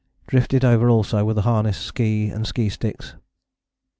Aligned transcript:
Drifted 0.25 0.65
over 0.65 0.89
also 0.89 1.23
were 1.23 1.35
the 1.35 1.43
harnesses, 1.43 1.85
ski 1.85 2.29
and 2.29 2.47
ski 2.47 2.69
sticks. 2.69 3.13